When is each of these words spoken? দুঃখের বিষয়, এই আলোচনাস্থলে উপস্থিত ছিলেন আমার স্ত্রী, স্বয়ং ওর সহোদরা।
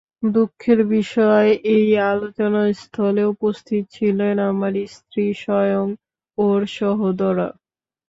দুঃখের 0.33 0.79
বিষয়, 0.91 1.49
এই 1.75 1.87
আলোচনাস্থলে 2.11 3.23
উপস্থিত 3.33 3.83
ছিলেন 3.95 4.35
আমার 4.51 4.73
স্ত্রী, 4.95 5.25
স্বয়ং 5.43 5.85
ওর 6.37 6.61
সহোদরা। 6.77 7.49